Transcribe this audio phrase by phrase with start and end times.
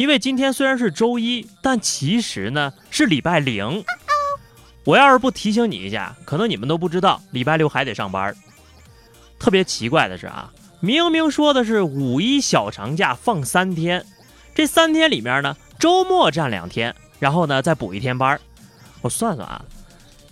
[0.00, 3.84] 因为今天虽然是周一，但其实呢是礼拜零。
[4.84, 8.34] 我要是不提醒你一下，可能你们都不知道，礼拜六还得上班。
[9.38, 14.02] 特别奇怪的是啊，明明说的是五一小长假放三天，
[14.54, 18.40] 这三天里面呢，周末占两天，然后呢再补一天班。
[19.02, 19.62] 我算算啊，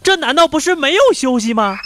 [0.02, 1.76] 这难道不是没有休息吗？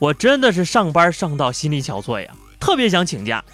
[0.00, 3.44] 我真的是上班上到心力憔悴呀，特别想请假，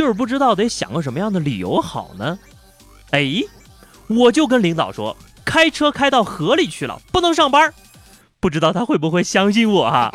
[0.00, 2.38] 就是不知道得想个什么样的理由好呢？
[3.10, 3.44] 哎，
[4.06, 7.74] 我就跟领导说，开车开到河里去了，不能上班，
[8.40, 10.10] 不知道他会不会相信我哈？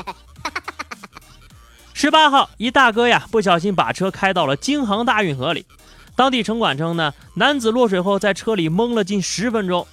[1.94, 5.67] 十八号，一大哥呀，不小心把车开到了京杭大运河里，
[6.16, 9.86] 当地城管称呢，男子落水后在车里蒙了近十分钟，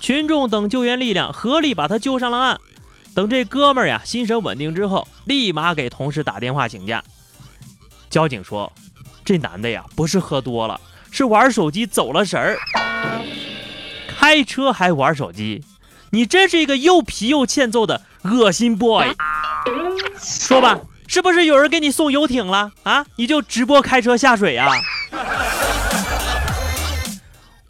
[0.00, 2.60] 群众等救援力量合力把他救上了岸。
[3.14, 7.02] 等这哥们儿呀，心神稳定之后，立马给同事打电话请假。
[8.10, 8.70] 交警说，
[9.24, 12.58] 这男的呀，不是喝多了，是玩手机走了神儿。
[14.08, 15.64] 开车还玩手机，
[16.10, 19.14] 你真是一个又皮又欠揍的恶心 boy。
[20.18, 23.06] 说吧，是不是有人给你送游艇了啊？
[23.16, 24.68] 你就直播开车下水呀？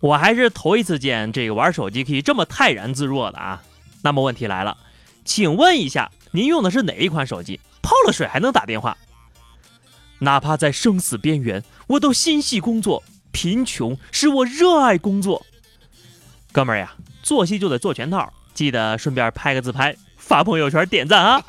[0.00, 3.62] 我还是头一次见这个玩手机可以这么泰然自若的啊。
[4.02, 4.76] 那么问题来了。
[5.24, 7.60] 请问一下，您用的是哪一款手机？
[7.82, 8.96] 泡了水还能打电话？
[10.20, 13.02] 哪怕在生死边缘，我都心系工作。
[13.32, 15.46] 贫穷使我热爱工作。
[16.50, 21.44] 哥们儿呀，做戏就得做全套，记得顺便拍个自拍发朋友圈点赞啊！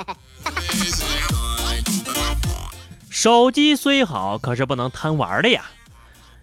[3.10, 5.66] 手机虽好，可是不能贪玩的呀。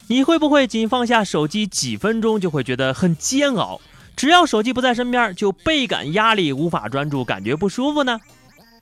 [0.09, 3.81] 你会不会仅放下手机几分钟就会觉得很煎熬？
[4.17, 8.19] 只要手机不在身边，就倍感压力，无法专注，感觉不舒服呢。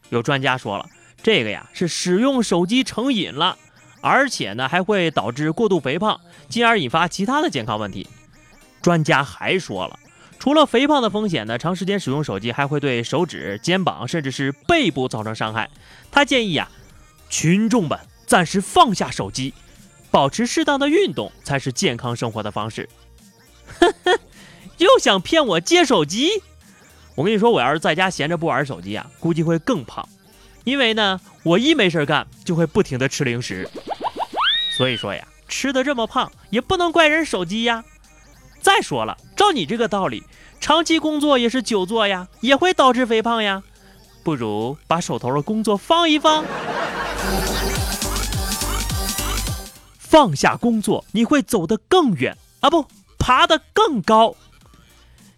[0.08, 0.88] 有专家说了，
[1.22, 3.58] 这个呀是使用手机成瘾了，
[4.00, 8.08] 而且呢还会导致过度肥胖，进而引发其他的健康问题。
[8.80, 9.98] 专家还说了，
[10.38, 15.68] 除了肥胖的风险呢，长时间使用手机还会对手指、肩膀甚至是背部造成伤害。
[16.10, 16.70] 他建议啊，
[17.28, 19.52] 群众们暂时放下手机，
[20.10, 22.88] 保持适当的运动才是健康生活的方式。
[23.80, 24.18] 呵呵。
[24.78, 26.28] 又想骗我借手机？
[27.14, 30.06] 我跟你说，我要是在家闲着不玩手机啊，估计会更胖。
[30.66, 33.70] 因为呢，我一没事干就会不停的吃零食。
[34.76, 37.84] 所以说呀，吃的这么胖也不能怪人手机呀。
[38.60, 40.24] 再说了，照你这个道理，
[40.60, 43.62] 长期工作也是久坐呀，也会导致肥胖呀。
[44.24, 46.44] 不如把手头的工作放一放，
[50.00, 52.86] 放下工作，你会走得更远啊，不，
[53.20, 54.34] 爬得更高。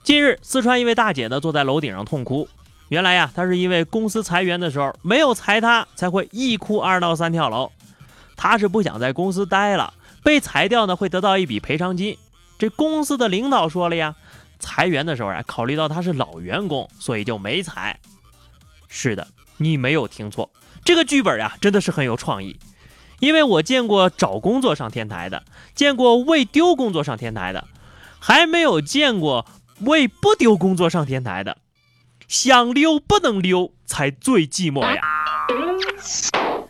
[0.02, 2.48] 近日，四川一位大姐呢坐在楼顶上痛哭。
[2.88, 7.71] 原来呀，他是因为公司裁员的时候没有裁他，才会一哭二闹三跳楼。
[8.37, 12.16] 他是不想在公司待了，被裁掉呢会得到一笔赔偿金。
[12.59, 14.16] 这公司的领导说了呀，
[14.59, 17.99] 裁员的时候啊，考虑到他是老员工，所以就没裁。
[18.88, 19.28] 是的，
[19.59, 20.50] 你没有听错，
[20.84, 22.59] 这个剧本呀真的是很有创意。
[23.20, 25.43] 因为我见过找工作上天台的，
[25.75, 27.66] 见过为丢工作上天台的，
[28.19, 29.44] 还没有见过。
[29.81, 31.56] 为不丢工作上天台的，
[32.28, 35.02] 想溜不能溜才最寂寞呀。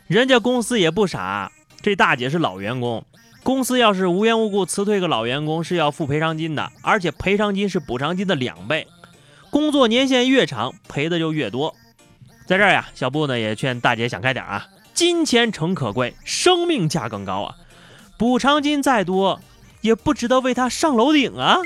[0.06, 1.50] 人家公司也不傻，
[1.82, 3.04] 这大姐是老员工，
[3.42, 8.86] 公司要是无缘无故辞退个老员工是要付赔偿金的，而且赔偿金是补偿金的两倍。
[9.50, 11.74] 工作年限越长，赔的就越多。
[12.46, 17.56] 在这儿呀，小布呢也劝大姐想开点啊，金钱诚可贵，生命价更高啊。
[18.16, 19.40] 补偿金再多，
[19.80, 21.58] 也不值得为他上楼顶啊。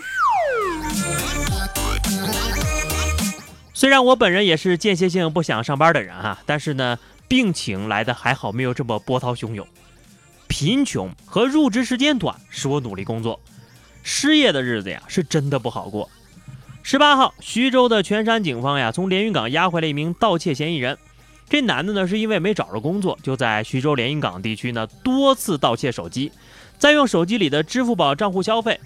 [3.82, 6.96] 虽然我本人也是间歇性不想上班的人哈，但是呢，
[7.26, 9.66] 病情来的还好，没有这么波涛汹涌。
[10.46, 13.40] 贫穷和入职时间短使我努力工作，
[14.04, 16.08] 失业的日子呀是真的不好过。
[16.84, 20.96] 十八号，徐州的泉山警方呀，从连云港押回了一名盗窃嫌疑人。
[21.48, 26.30] 这男的呢，是因为没找着工作，就在徐州连云港地区呢多次盗窃手机，
[26.78, 28.78] 再用手机里的支付宝账户消费。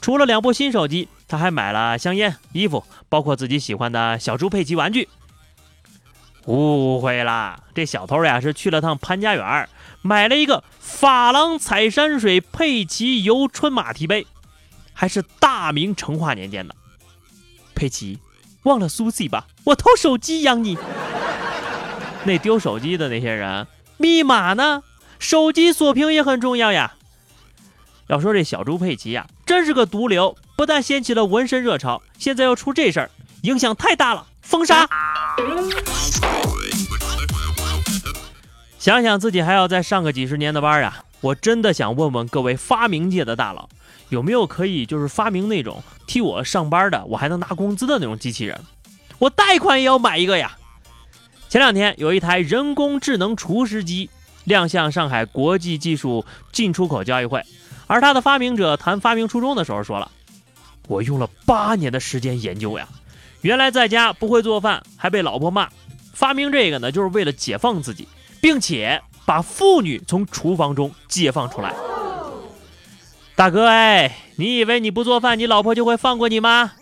[0.00, 1.06] 除了两部新手机。
[1.30, 5.08] 他还买了香烟、衣服，包括自己喜欢的小猪佩奇玩具。
[6.46, 9.68] 误会啦，这小偷呀是去了趟潘家园，
[10.02, 14.26] 买了一个珐琅彩山水佩奇游春马蹄杯，
[14.92, 16.74] 还是大明成化年间的。
[17.76, 18.18] 佩奇，
[18.64, 20.76] 忘了苏西吧，我偷手机养你。
[22.24, 23.68] 那丢手机的那些人，
[23.98, 24.82] 密码呢？
[25.20, 26.94] 手机锁屏也很重要呀。
[28.08, 33.10] 要说这小猪佩奇呀，真是个毒瘤，不但掀起了纹身热潮，现在又出这事儿，
[33.44, 34.86] 影响太大了，封杀。
[38.78, 43.70] 想想自己还要再上个几十年的班啊，我真的想问问各位发明界的大佬，
[44.10, 48.60] 有没有可以就是发明那种替我上班的，我还能拿工资的那种机器人？
[49.18, 50.58] 我贷款也要买一个呀。
[51.48, 54.10] 前两天有一台人工智能厨师机
[54.44, 57.42] 亮相上海国际技术进出口交易会。
[57.86, 60.12] 而他的发明者谈发明初衷的时候说了
[60.88, 62.88] ：“我用了八年的时间研究呀，
[63.42, 65.68] 原来在家不会做饭，还被老婆骂。
[66.12, 68.08] 发明这个呢，就是为了解放自己，
[68.40, 71.74] 并且把妇女从厨房中解放出来。”
[73.36, 76.72] 大哥哎，你以为你不做饭，你老婆就会放过你吗？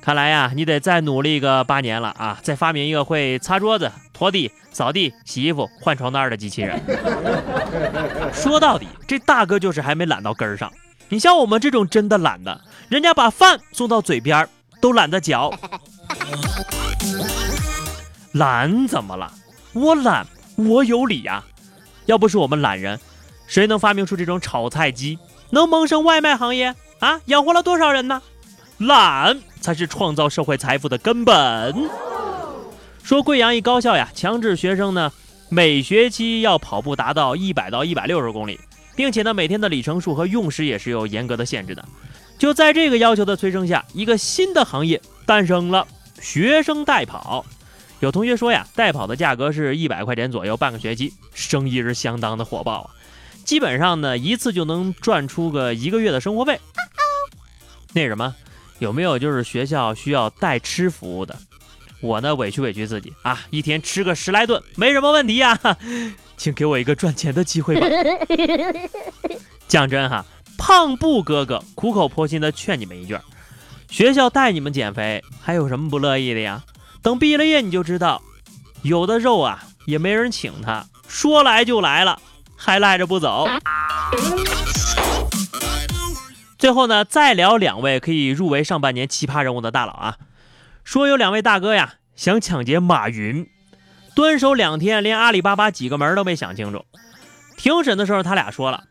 [0.00, 3.90] 看来呀，你得再努力个八年了啊，再发明一个会擦桌子。
[4.12, 6.80] 拖地、扫地、洗衣服、换床单的机器人。
[8.32, 10.72] 说到底，这大哥就是还没懒到根儿上。
[11.14, 14.48] 你像我们这种真的懒的，人家把饭送到嘴边
[14.80, 15.56] 都懒得嚼。
[18.32, 19.32] 懒怎么了？
[19.74, 20.26] 我懒，
[20.56, 21.44] 我有理呀。
[22.06, 22.98] 要不是我们懒人，
[23.46, 25.16] 谁能发明出这种炒菜机，
[25.50, 27.20] 能萌生外卖行业啊？
[27.26, 28.20] 养活了多少人呢？
[28.78, 31.88] 懒才是创造社会财富的根本。
[33.04, 35.12] 说贵阳一高校呀，强制学生呢
[35.48, 38.58] 每学期要跑步达到一百到一百六十公里，
[38.96, 41.84] 并且呢每天的里程数和用时也是有严格的限制的。
[42.38, 45.86] 就在这个要求的催生下，一个新的行业诞生了——
[46.20, 47.44] 学生代跑。
[48.00, 52.90] 有同学说呀，代跑的价格是一百块钱左右，半个学期，生意是相当的火爆啊。
[53.44, 56.58] 基本上呢一次就能赚出个一个月的生活费。
[57.92, 58.34] 那什么，
[58.80, 61.38] 有没有就是学校需要代吃服务的？
[62.00, 65.58] 我呢委屈委屈自己啊，一天吃个十来顿没什么问题呀，
[66.44, 67.86] 请给我一个赚钱的机会吧。
[69.66, 70.26] 讲真哈，
[70.58, 73.18] 胖布哥哥苦口婆心的劝你们一句：
[73.88, 76.62] 学校带你们减肥，还有什么不乐意的呀？
[77.00, 78.20] 等毕了业你就知道，
[78.82, 82.20] 有的肉啊也没人请他，说来就来了，
[82.54, 83.48] 还赖着不走。
[86.58, 90.18] 最后呢，再聊两位可以入围上半年奇葩人物的大佬啊。
[90.84, 93.48] 说有两位大哥呀，想抢劫马云，
[94.14, 96.84] 蹲守两天，连阿里巴巴几个门都没想清楚。
[97.56, 98.84] 庭审的时候，他俩说了：“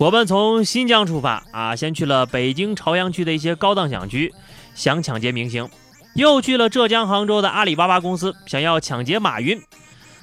[0.00, 4.32] 我们从新疆出发啊，先去了北京朝阳区的一些高档小区，
[4.74, 5.66] 想抢劫明星；
[6.14, 9.58] 又去了浙江杭州的阿里巴巴公司，想要抢劫马云；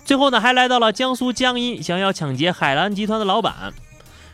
[0.06, 3.74] 最后呢，还来到了江苏江阴，想要抢劫海澜集团的老板。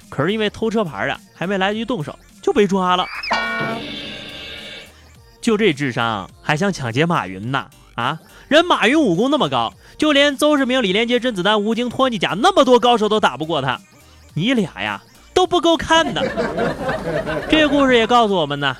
[0.09, 3.05] 可是因为偷车牌啊，还没来得及动手，就被抓了。”
[5.41, 7.69] 就这智商还想抢劫马云呢？
[7.97, 13.81] 啊，人马云武功那么高，就连邹市明、李连杰、甄子丹、吴京、托尼贾那么多高手都打不过他，
[14.35, 15.01] 你俩呀
[15.33, 16.21] 都不够看的。
[17.49, 18.77] 这个故事也告诉我们呢，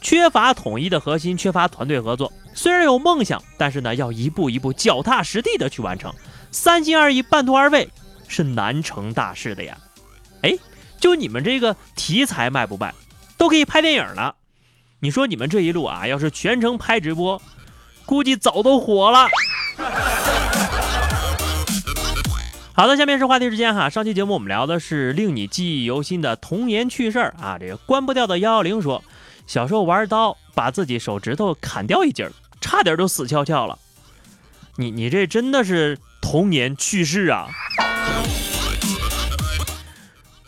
[0.00, 2.32] 缺乏统一的核心，缺乏团队合作。
[2.52, 6.12] 虽然有梦想，但是呢要一步一步脚踏实地的去完成，
[6.50, 7.88] 三心二意、半途而废
[8.26, 9.78] 是难成大事的呀。
[10.42, 10.58] 哎，
[10.98, 12.92] 就你们这个题材卖不卖，
[13.38, 14.34] 都可以拍电影了。
[14.98, 17.40] 你说你们这一路啊，要是全程拍直播，
[18.10, 19.28] 估计早都火了。
[22.72, 23.88] 好的，下面是话题时间哈。
[23.88, 27.56] 上期节目我们聊的是令你记忆犹新的童年趣事儿啊。
[27.56, 29.04] 这个关不掉的幺幺零说，
[29.46, 32.28] 小时候玩刀把自己手指头砍掉一截，
[32.60, 33.78] 差点都死翘翘了。
[34.74, 37.46] 你你这真的是童年趣事啊。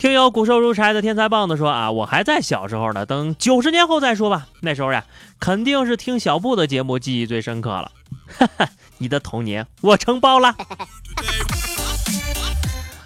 [0.03, 4.47] 听友骨瘦如柴的天才棒子说啊，我还在小时候呢，等九十年后再说吧。
[4.59, 5.05] 那时候呀，
[5.39, 7.89] 肯定是听小布的节目记忆最深刻了。
[8.37, 8.67] 哈哈，
[8.97, 10.53] 你的童年我承包了。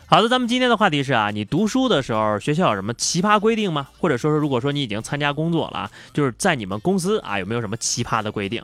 [0.08, 3.90] 好的，咱们今天的话题是啊，你读书的时候学校有什么奇葩规定吗？
[4.00, 8.64] 或者说是如果说你已经参加工作了啊，就是在你们公司啊有没有什么奇葩的规定？